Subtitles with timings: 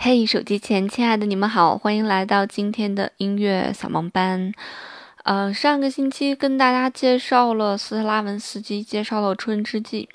[0.00, 4.52] 嘿，手机前亲爱的你们好，欢迎来到今天的音乐扫盲班。
[5.24, 10.08] 呃，上个星期跟大家介绍了斯特拉文斯基，介绍了《春之祭》。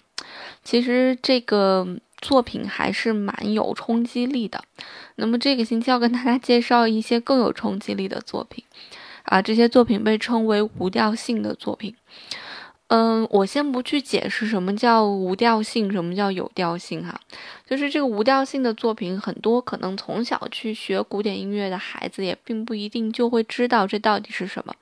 [0.64, 1.86] 其实这个
[2.22, 4.64] 作品还是蛮有冲击力的。
[5.16, 8.64] 那么这个星期要跟大家介绍一些更有冲击力的作品。
[9.24, 11.94] 啊，这些作品被称为无调性的作品。
[12.88, 17.20] 嗯，我先不去解释什么叫无调性，什么叫有调性哈。
[17.66, 24.74] 就是这个无调性的作品，很多可能从小去学古典音乐的孩子也并不一定就会知道这到底是什么。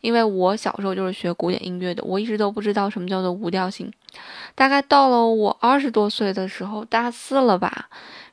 [0.00, 3.92] 因为我小时候就是学古典音乐的，我一直都不知道什么叫做无调性。
[4.54, 7.88] 大概到了我二十多岁的时候，大四了吧，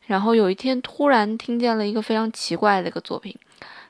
[0.08, 3.38] 然后有一天突然听见了一个非常奇怪的一个作品，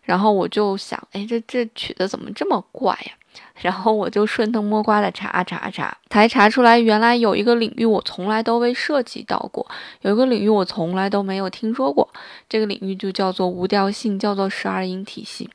[0.03, 3.13] 然后我就想，哎，这这曲子怎么这么怪呀？
[3.55, 9.65] 然后我就顺藤摸瓜的查查查，才查出来原来有一个领域我从来都未涉及到过，
[10.01, 12.09] 有一个领域我从来都没有听说过。
[12.49, 15.49] 这个领域就叫做无调性，叫做十二音体系。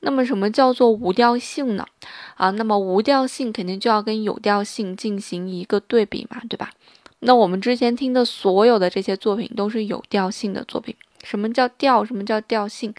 [0.00, 1.86] 那么什么叫做无调性呢？
[2.34, 6.72] 啊，那么无调性肯定就要跟有调性进行一个对比嘛，对吧？
[7.20, 10.94] 那我们之前听的所有的这些作品都是有调性的作品。
[11.24, 12.04] 什么叫调？
[12.04, 12.94] 什么叫调性？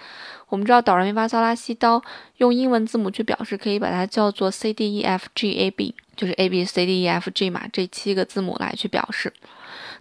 [0.50, 2.04] 我们知道哆来咪发嗦拉西哆，
[2.38, 9.32] 用英文字母去表示，可以把它叫做 C D E F G A B，就是 A B C D E F G 嘛，这七个字母来去表示。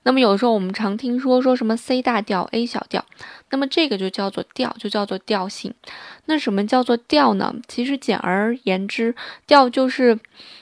[0.06, 3.02] 那么有时候我们常听说说什么 C 大调 A 小调，
[3.48, 5.72] 那么这个就叫做调，就叫做调性。
[6.26, 7.54] 那什么叫做调呢？
[7.66, 9.14] 其实简而言之，
[9.46, 10.18] 调就是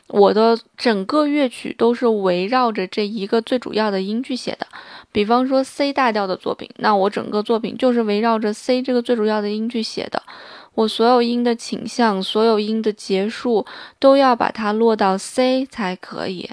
[0.07, 4.69] 我的整个乐曲都是围绕着这一个最主要的音去写的。
[5.13, 10.23] 比方说 C 大调的作品，那我整个作品就是围绕着 C 这个最主要的音去写的。
[10.75, 13.67] 我所有音的倾向，所有音的结束，
[13.99, 16.51] 都要把它落到 C 才可以。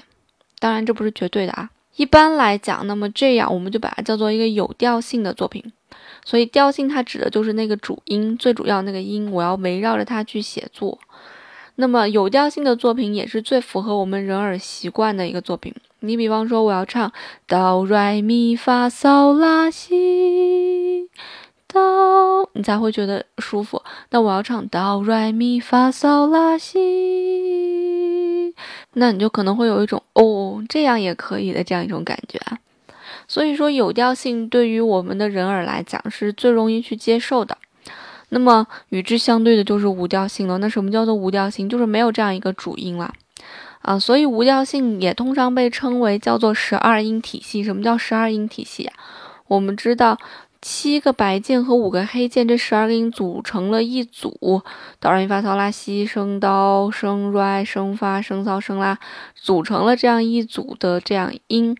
[0.58, 1.70] 当然，这不是绝对的啊。
[1.96, 5.72] 一般来讲，那么这样我们就把它叫做一个有调性的作品。
[6.22, 10.98] 所以调性它指的就是那个主音最主要那个音，我要围绕着它去写作。
[11.76, 15.74] 那么有调性的作品也是最符合我们人耳习惯的一个作品。
[16.00, 17.12] 你比方说，我要唱
[17.46, 21.08] 哆来咪发嗦拉西
[21.68, 23.82] 哆，你才会觉得舒服。
[24.10, 28.54] 那我要唱哆来咪发嗦拉西，
[28.94, 32.58] 那你就可能会有一种哦，这样也可以的这样一种感觉啊。
[33.28, 37.56] 所以说，有调性对于我们的人耳来讲是最容易去接受的。
[38.30, 40.58] 那么与之相对的就是无调性了。
[40.58, 41.68] 那什么叫做无调性？
[41.68, 43.12] 就是没有这样一个主音了。
[43.82, 47.64] 啊所以无调性也通常被称为叫做十二音体系。
[47.64, 48.94] 什么叫十二音体系啊？
[49.48, 50.18] 我们知道
[50.60, 54.62] 七个白键和五个黑键这十二个音组成了一组，
[55.00, 58.98] 哆来咪发嗦拉西升哆升来升发升嗦升拉，
[59.34, 61.74] 组成了这样一组的这样音。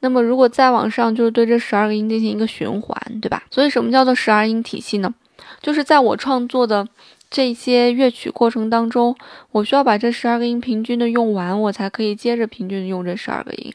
[0.00, 3.44] 那么如果再往上，就是对这十二个音进行一个循环，对吧？
[3.50, 5.14] 所以什么叫做十二音体系呢？
[5.62, 6.88] 就是在我创作的。
[7.34, 9.16] 这些乐曲过程当中，
[9.50, 13.74] 我需要把这十二个音平均的用完，我才可以接着平均的用这十二个音。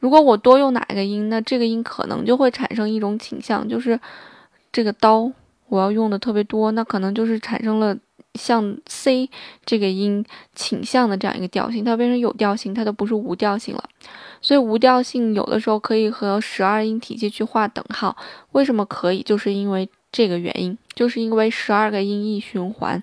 [0.00, 3.98] 如果我多用哪一个音，那这个音可能就会产生一种倾向，就是
[4.70, 5.32] 这个刀
[5.68, 7.96] 我要用的特别多，那可能就是产生了
[8.34, 9.30] 像 C
[9.64, 10.22] 这个音
[10.54, 13.82] 倾向的这样一个调性，它变成有调性，它都不是无调性了。
[14.42, 18.14] 所以无调性有的时候可以和十二音体系去划等号。
[18.52, 19.22] 为什么可以？
[19.22, 19.88] 就是因为。
[20.12, 23.00] 这个原因就是因为十二个音一循环，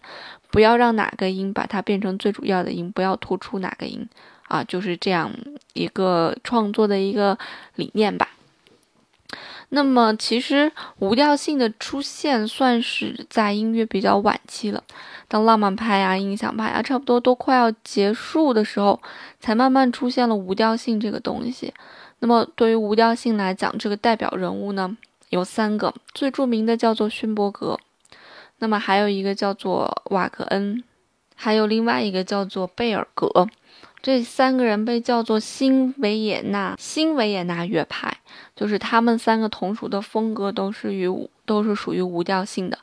[0.52, 4.08] 不要让哪个音把它变成最主要的音，不要突出哪个音
[4.48, 5.34] 啊，就是这样
[5.74, 7.36] 一个创作的一个
[7.74, 8.30] 理念吧。
[9.70, 14.84] 那么其实无调性的出现算是在音乐比较晚期了，
[15.28, 19.02] 当浪漫派啊、印象派啊差不多都快要结束的时候，
[19.40, 21.74] 才慢慢出现了无调性这个东西。
[22.20, 24.96] 那么对于无调性来讲，这个代表人物呢？
[25.30, 27.78] 有三个，最著名的叫做勋伯格，
[28.60, 30.84] 那么还有一个叫做瓦格恩，
[31.36, 33.48] 还有另外一个叫做贝尔格，
[34.02, 38.18] 这三个人被叫做新维也纳新维也纳乐派，
[38.56, 41.08] 就是他们三个同属的风格都是与
[41.46, 42.78] 都是属于无调性的。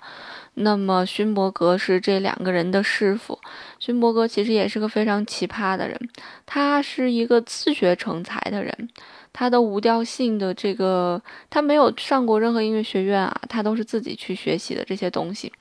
[0.56, 3.41] 那么勋伯格是这两个人的师傅，
[3.81, 5.99] 勋伯格其实也是个非常奇葩的人，
[6.47, 8.88] 他是一个自学成才的人。
[9.35, 11.21] 他的无调性的这个，
[11.51, 15.53] 他没有上过任何音乐学院啊，他都是自己去学习的这些东西。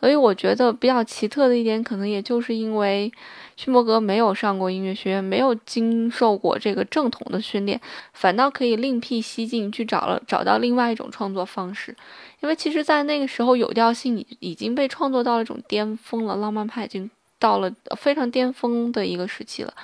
[0.00, 3.10] 所以我觉得比较奇特的一点，可能也就是因为
[3.56, 7.80] 勋伯格没有上过音乐学院，没有经受过这个正统的训练，
[8.12, 11.96] 反倒可以另辟蹊径去找了找到另外一种创作方式。
[12.40, 17.08] 因为其实，在那个时候，有调性已已经被创作到了一种巅峰了，浪漫派已经
[17.42, 19.74] 到了非常巅峰的一个时期了，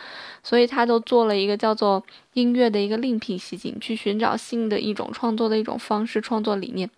[0.45, 6.89] 所以他都做了一个叫做音乐的一个另辟蹊径，去寻找新的一种创作的一种方式、创作理念，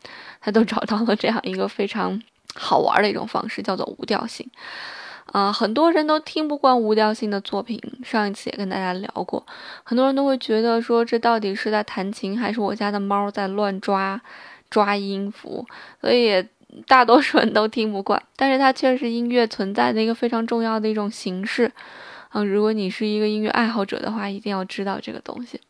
[0.42, 2.22] 他都找到了这样一个非常
[2.54, 4.46] 好玩的一种方式，叫做无调性。
[5.32, 7.80] 啊，很多人都听不惯无调性的作品。
[8.04, 9.46] 上一次也跟大家聊过，
[9.82, 14.20] 很多人都会觉得说，这到底是在弹琴，还是我家的猫在乱抓
[14.68, 15.64] 抓音符？
[16.00, 16.44] 所以
[16.86, 18.22] 大多数人都听不惯。
[18.36, 21.70] 但是它却是音乐存在的一个非常重要的一种形式。
[22.32, 25.60] 嗯，如果你是一个音乐爱好者的话，一定要知道这个东西。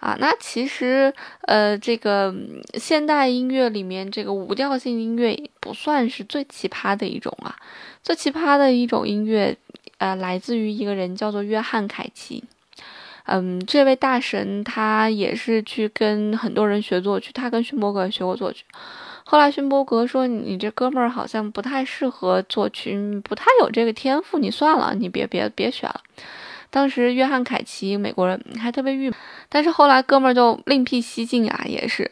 [0.00, 2.34] 啊，那其实，呃，这个
[2.74, 7.54] 现代音乐里面，这个无调性音乐不算是最奇葩的一种啊。
[8.02, 9.56] 最奇葩的一种音乐，
[9.98, 12.42] 呃，来自于一个人叫做约翰凯奇。
[13.26, 18.64] 嗯，这位大神他也是去跟很多人学作曲，他跟勋伯格学过作曲。
[19.32, 26.02] 后来勋伯格说：“你这哥们儿好像不太适合作曲，不太有这个天赋，你算了，你别别别选了。”
[26.68, 29.18] 当时约翰凯奇美国人还特别郁闷，
[29.48, 32.10] 但是后来哥们儿就另辟蹊径啊，也是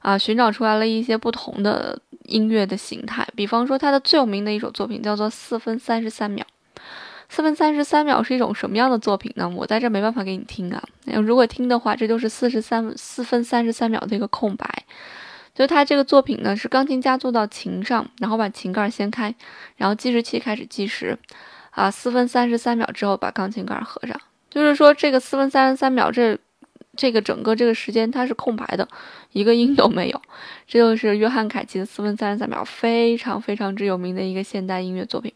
[0.00, 3.28] 啊，寻找出来了一些不同的音乐的形态。
[3.36, 6.42] 比方说他的最有名的一首作品叫做四分三十三秒。
[7.28, 9.46] 四分三十三秒是一种什么样的作品呢？
[9.46, 10.82] 我在这没办法给你听啊。
[11.22, 14.66] 如果听的话，这就是四十三四分三十三秒的一个空白。
[15.54, 19.34] 就他这个作品呢，是钢琴家坐到琴上，然后把琴盖掀开，
[19.76, 21.18] 然后计时器开始计时。
[21.70, 24.14] 啊，四分三十三秒之后把钢琴盖合上，
[24.50, 26.38] 就是说这个四分三十三秒，这
[26.94, 28.86] 这个整个这个时间它是空白的，
[29.32, 30.20] 一个音都没有。
[30.66, 35.32] 这就是约翰凯奇的四分三十三秒，非常非常之有名的一个现代音乐作品。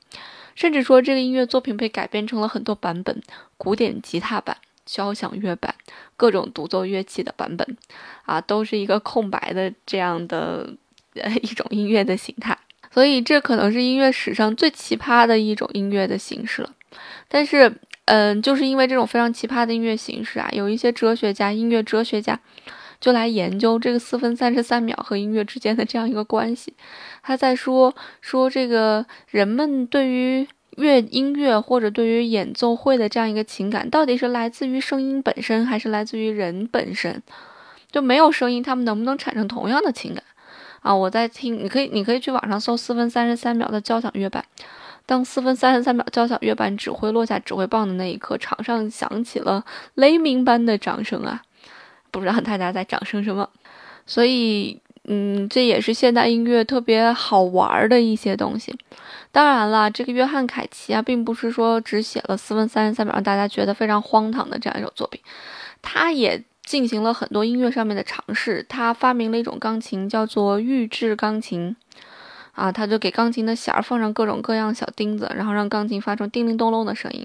[0.55, 3.23] 甚至说这个音乐作品被改编成了很多版本，
[3.57, 5.75] 古典吉他版、交响乐版、
[6.17, 7.77] 各种独奏乐器的版本，
[8.25, 10.73] 啊，都是一个空白的这样的
[11.17, 12.57] 呃一种音乐的形态。
[12.91, 16.73] 所以这可能是音乐史上最奇葩的一种音乐的形式了，
[17.29, 17.71] 但是，
[18.07, 22.41] 嗯，就是因为这种非常奇葩的音乐形式啊，有一些哲学家、音乐哲学家
[22.99, 26.73] 就来研究这个四分三十三秒和音乐之间的这样一个关系。
[27.23, 37.23] 他在说说这个人们对于乐音乐或者对于演奏会的这样一个情感，到底是来自于声音本身，还是来自于人本身？
[37.91, 40.23] 就没有声音，他们能不能产生同样的情感？
[40.81, 44.45] 啊，我在听，你可以，你可以去网上搜四分三十三秒的交响乐版。
[45.07, 49.65] 当四分三十三秒交响乐版指挥落下指挥棒的那一刻，场上响起了
[49.95, 51.43] 雷鸣般的掌声啊！
[52.11, 53.49] 不知道大家在掌声什么？
[54.05, 58.75] 所以，嗯，这也是现代音乐特别好玩的一些东西。
[59.33, 65.21] 当然了，这个约翰凯奇啊，并不是说只写了四分三十三秒让大家觉得非常荒唐的这样一首作品，
[65.81, 66.45] 他也。
[66.67, 71.77] 进行了很多音乐上面的尝试，他发明了一种钢琴，叫做预制钢琴，
[72.55, 77.25] 啊，他就给钢琴的弦儿放上各种各样小钉子，然后让钢琴发出叮铃咚隆的声音。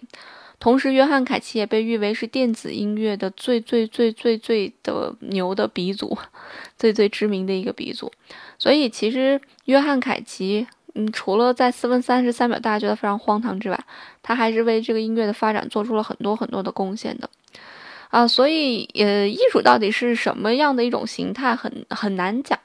[0.61, 6.15] 同时，约翰凯奇也被誉为是电子音乐的最最最最最的牛的鼻祖，
[6.77, 8.11] 最最知名的一个鼻祖。
[8.59, 13.83] 所以，其实约翰凯奇，嗯，除了在四分三十三秒大家觉得非常荒唐之外，
[14.21, 17.27] 他还是为这个音乐的发展做出了很多很多的贡献的。
[18.09, 22.59] 啊，所以，呃，艺术到底是什么样的一种形态，很很难讲。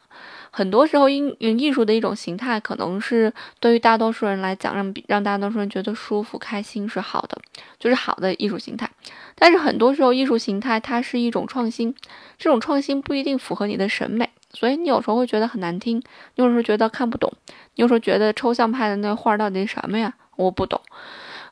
[0.56, 3.30] 很多时候，音艺术的一种形态，可能是
[3.60, 7.38] 对于大多数人来讲，让让大多数人觉得舒服、开心是好的，
[7.78, 8.90] 就是好的艺术形态。
[9.34, 11.94] 但是很多时候，艺术形态它是一种创新，
[12.38, 17.30] 这种创新不一定符合你的审美，所以你有时候会觉得很难听，你有时候觉得看不懂，
[17.74, 20.14] 你有时候觉得抽象派的那画到底什么呀？
[20.36, 20.80] 我不懂。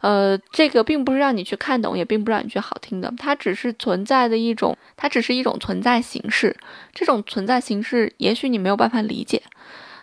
[0.04, 6.54] 呃，这个并不是让你去看懂，也并不让你去好听的，它只是存在的一种，它只是一种存在形式。
[6.92, 9.42] 这种存在形式，也许你没有办法理解，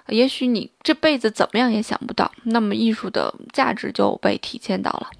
[0.07, 5.11] 也许你这辈子怎么样也想不到，那么艺术的价值就被体现到了。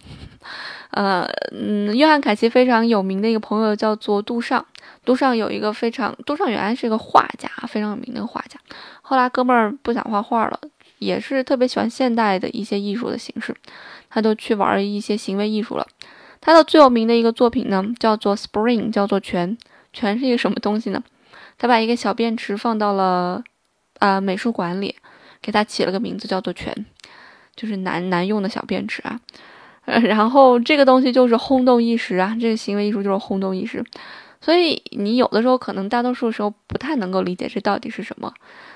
[0.89, 4.65] 呃，嗯，约翰凯奇非常有名的一个朋友叫做杜尚，
[5.05, 8.59] 杜尚有一个非常，杜尚原来是一个画家，非常有名的画家，
[9.03, 10.59] 后来哥们儿不想画画了，
[10.97, 13.55] 也是特别喜欢现代的一些艺术的形式。
[14.11, 15.87] 他都去玩一些行为艺术了。
[16.41, 19.57] 他的最有名的一个作品呢，叫做 Spring，叫做泉。
[19.93, 21.01] 泉是一个什么东西呢？
[21.57, 23.43] 他把一个小便池放到了
[23.99, 24.95] 啊美术馆里，
[25.41, 26.85] 给他起了个名字叫做泉，
[27.55, 29.19] 就是男男用的小便池啊。
[29.85, 33.83] 然后这个东西就是轰动一时啊，这个行为艺术就是轰动一时。
[34.39, 38.33] 所以你有的时候可能大多数时候不太能够理解这到底是什么。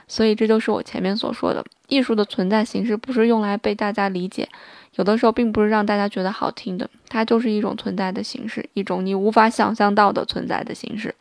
[0.08, 4.48] 所以这就是我前面所说的，艺术的存在形式不是用来被大家理解。
[4.96, 11.14] 有的时候并不是让大家觉得好听的，它就是一种存在的形式，一种你无法想象到的存在的形式。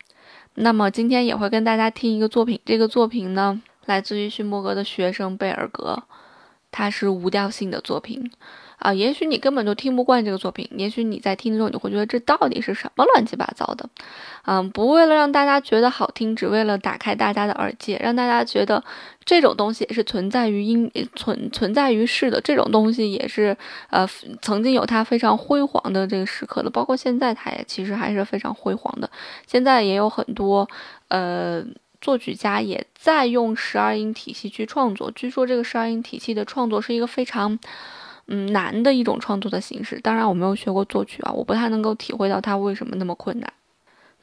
[0.55, 6.03] 那么今天也会跟大家听一个作品，这个作品呢来自于勋伯格的学生贝尔格，
[6.71, 8.31] 它是无调性的作品。
[8.85, 13.89] 啊，也许你根本就听不惯这个作品，也许你在听的时候，你会觉得这到底是什么乱七八糟的，
[14.45, 18.83] 嗯，不为了让大家觉得好听，只为了打开大家的耳界，让大家觉得
[19.25, 23.57] 这种东西也是存在于音存存在于世的，这种东西也是
[23.89, 24.07] 呃
[24.43, 29.09] 曾经有它非常辉煌的这个时刻的，包括现在它也其实还是非常辉煌的，
[29.47, 30.69] 现在也有很多
[31.07, 31.65] 呃
[32.01, 37.57] 作曲家也在用十二音体系去创作，据说这个十二音体系的创作是一个非常。
[38.27, 39.99] 嗯，难的一种创作的形式。
[39.99, 43.51] 当然，我没有学过作曲啊，我不太能够体会到它为什么那么困难。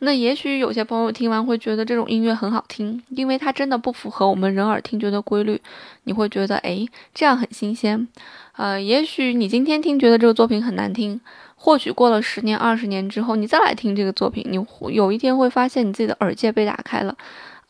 [0.00, 5.61] 那也许有些朋友听完会觉得这种音乐很好听，因为它真的不符合我们人耳听觉的规律。
[6.02, 8.09] 你会觉得，哎，这样很新鲜。
[8.56, 11.21] 呃，也许你今天听觉得这个作品很难听，
[11.54, 14.59] 或许过了十年、二十年之后，你再来听这个作品，你
[14.92, 17.16] 有一天会发现你自己的耳界被打开了。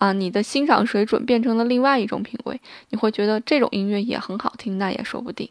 [0.02, 5.48] 啊，你的欣赏水准变成了另外一种品味，你会觉得这种音乐也很好听，那也说不定。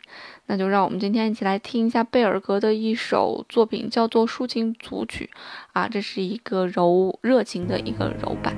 [0.48, 5.30] 那就让我们今天一起来听一下贝尔格的一首作品，叫做《抒情组曲》。
[5.72, 8.54] 啊，这是一个柔热情的一个柔版。